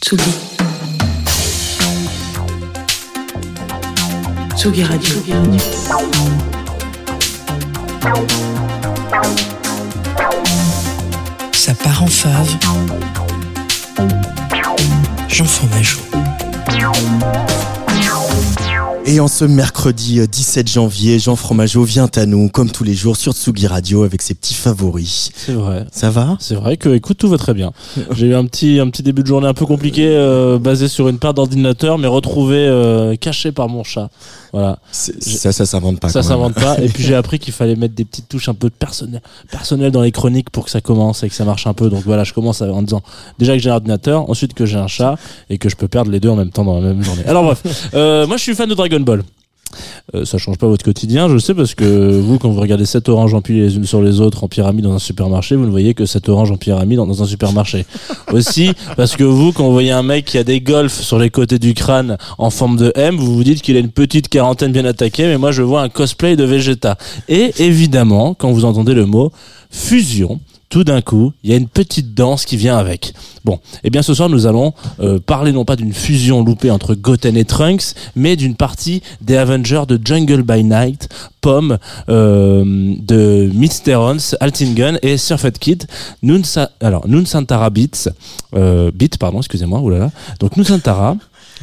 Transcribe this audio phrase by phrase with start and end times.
[0.00, 0.32] Tsugi.
[4.56, 5.14] Tsugi Radio.
[11.52, 12.56] Ça part en fave.
[15.28, 16.00] Jean Fromageau.
[19.06, 22.92] Et en ce mercredi 17 euh, janvier, Jean Fromageau vient à nous, comme tous les
[22.92, 25.30] jours, sur Tsugi Radio avec ses petits favoris.
[25.34, 25.86] C'est vrai.
[25.90, 26.36] Ça va?
[26.38, 27.72] C'est vrai que, écoute, tout va très bien.
[28.12, 31.08] J'ai eu un petit, un petit début de journée un peu compliqué, euh, basé sur
[31.08, 34.10] une paire d'ordinateurs, mais retrouvé euh, caché par mon chat.
[34.52, 34.78] Voilà.
[34.90, 36.08] Ça, ça s'invente pas.
[36.08, 36.78] Ça s'invente pas.
[36.80, 40.02] Et puis j'ai appris qu'il fallait mettre des petites touches un peu personnelles, personnelles dans
[40.02, 41.88] les chroniques pour que ça commence et que ça marche un peu.
[41.88, 43.02] Donc voilà, je commence en disant
[43.38, 45.16] déjà que j'ai un ordinateur, ensuite que j'ai un chat
[45.48, 47.24] et que je peux perdre les deux en même temps dans la même journée.
[47.26, 49.22] Alors bref, euh, moi je suis fan de Dragon Ball.
[50.14, 53.08] Euh, ça change pas votre quotidien, je sais, parce que vous, quand vous regardez 7
[53.08, 55.94] oranges empilées les unes sur les autres en pyramide dans un supermarché, vous ne voyez
[55.94, 57.86] que 7 oranges en pyramide dans, dans un supermarché.
[58.32, 61.30] Aussi, parce que vous, quand vous voyez un mec qui a des golfs sur les
[61.30, 64.72] côtés du crâne en forme de M, vous vous dites qu'il a une petite quarantaine
[64.72, 66.96] bien attaquée, mais moi je vois un cosplay de Vegeta.
[67.28, 69.32] Et évidemment, quand vous entendez le mot
[69.70, 70.40] fusion,
[70.70, 73.12] tout d'un coup, il y a une petite danse qui vient avec.
[73.44, 76.94] Bon, eh bien ce soir nous allons euh, parler non pas d'une fusion loupée entre
[76.94, 81.08] Goten et Trunks, mais d'une partie des Avengers de Jungle by Night,
[81.40, 85.86] Pomme, euh, de Midsterons, Altingen et Surfed Kid.
[86.22, 88.08] Nunsa, alors Beats,
[88.54, 90.12] euh, Beat pardon, excusez-moi, oulala.
[90.38, 91.16] Donc Nunsantara.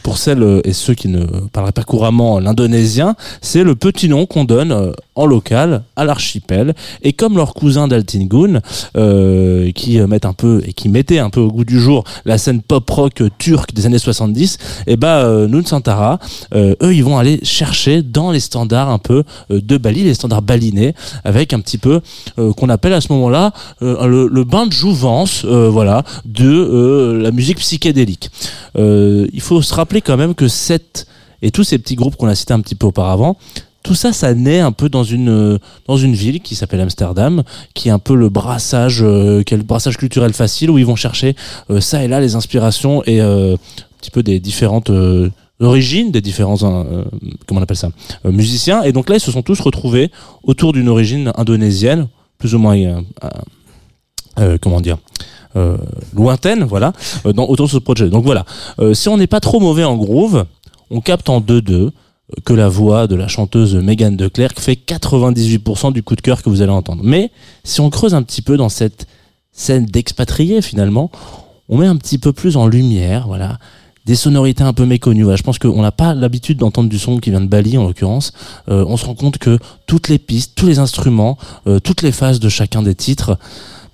[0.08, 4.25] Pour celles euh, et ceux qui ne parleraient pas couramment l'indonésien, c'est le petit nom
[4.25, 6.75] qu'on donne euh, en local à l'archipel.
[7.02, 8.61] Et comme leurs cousins d'Altingun,
[8.95, 12.03] euh, qui euh, mettent un peu et qui mettaient un peu au goût du jour
[12.23, 17.39] la scène pop rock turque des années 70, et bah euh, eux ils vont aller
[17.44, 22.02] chercher dans les standards un peu de Bali, les standards balinais, avec un petit peu
[22.36, 28.30] qu'on appelle à ce moment-là le, le bain de jouvence, voilà, de la musique psychédélique.
[28.75, 31.08] Il faut se rappeler quand même que cette
[31.42, 33.38] et tous ces petits groupes qu'on a cités un petit peu auparavant,
[33.88, 37.44] tout ça, ça naît un peu dans une euh, dans une ville qui s'appelle Amsterdam,
[37.73, 41.36] qui est un peu le brassage, euh, le brassage culturel facile où ils vont chercher
[41.70, 43.55] euh, ça et là les inspirations et un
[43.99, 44.92] petit peu des différentes
[45.61, 47.89] origines, des différents comment on appelle ça,
[48.26, 48.83] musiciens.
[48.83, 50.11] Et donc là, ils se sont tous retrouvés
[50.44, 52.08] autour d'une origine indonésienne,
[52.38, 53.04] plus ou moins
[54.61, 54.98] comment dire.
[55.58, 55.78] Euh,
[56.14, 56.94] lointaine, voilà,
[57.26, 58.10] euh, dans, autour de ce projet.
[58.10, 58.45] Donc voilà,
[58.80, 60.45] Euh, si on n'est pas trop mauvais en groove,
[60.92, 61.92] on capte en 2-2
[62.45, 66.44] que la voix de la chanteuse Megan de Klerk fait 98% du coup de cœur
[66.44, 67.02] que vous allez entendre.
[67.04, 67.32] Mais
[67.64, 69.08] si on creuse un petit peu dans cette
[69.52, 71.10] scène d'expatriés finalement,
[71.70, 73.58] on met un petit peu plus en lumière, voilà,
[74.06, 75.26] des sonorités un peu méconnues.
[75.36, 78.32] Je pense qu'on n'a pas l'habitude d'entendre du son qui vient de Bali en l'occurrence.
[78.68, 81.38] On se rend compte que toutes les pistes, tous les instruments,
[81.84, 83.38] toutes les phases de chacun des titres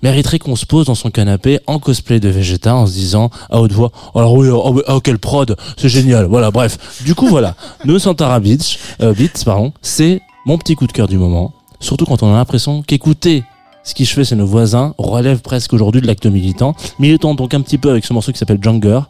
[0.04, 3.58] mériterait qu'on se pose dans son canapé en cosplay de Vegeta en se disant à
[3.58, 7.26] haute voix alors oui oh, oui, oh, quel prod c'est génial voilà bref du coup
[7.26, 7.54] voilà.
[7.86, 11.54] Nous Santara Beach euh, Beats pardon c'est mon petit coup de cœur du moment.
[11.80, 13.44] Surtout quand on a l'impression qu'écouter
[13.82, 16.76] ce qui je fais c'est nos voisins relève presque aujourd'hui de l'acte militant.
[16.98, 19.00] Militant donc un petit peu avec ce morceau qui s'appelle Junger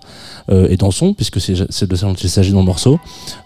[0.48, 3.00] euh, et dansons puisque c'est c'est de ça dont il s'agit dans le morceau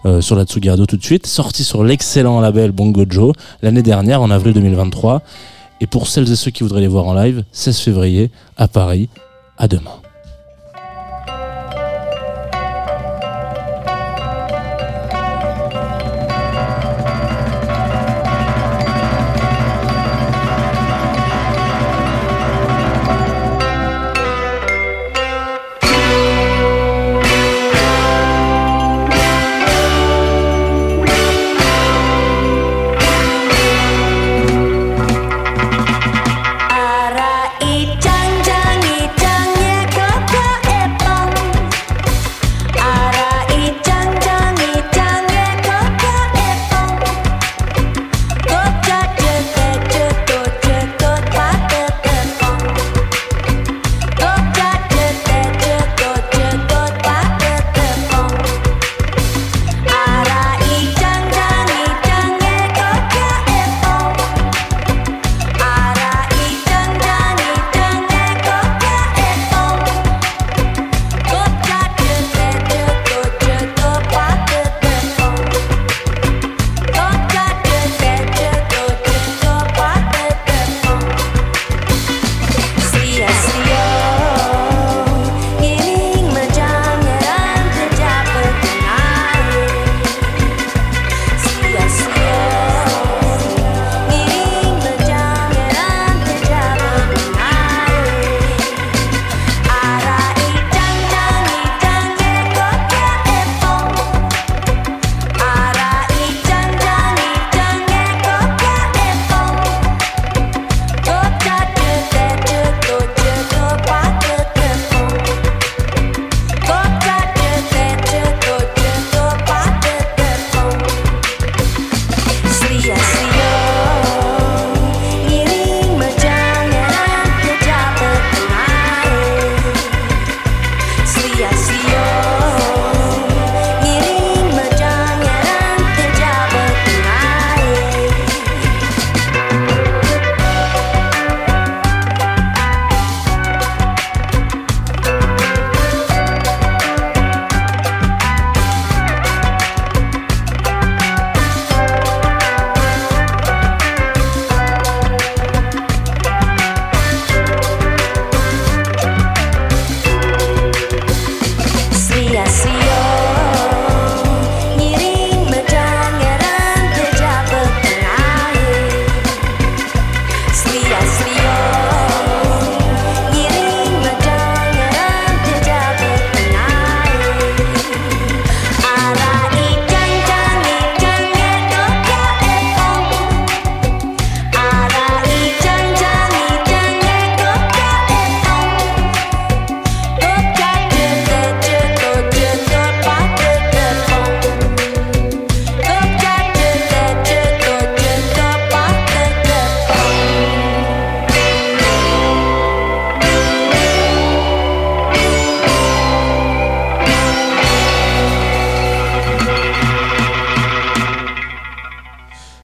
[0.05, 3.33] euh, sur la Tsugi Radio tout de suite sorti sur l'excellent label Bongo Joe
[3.63, 5.23] l'année dernière en avril 2023
[5.81, 9.09] et pour celles et ceux qui voudraient les voir en live, 16 février à Paris.
[9.57, 10.01] À demain.